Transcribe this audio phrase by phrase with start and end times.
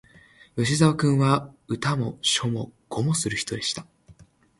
[0.57, 3.85] 吉沢君は、歌も書も碁もする人でした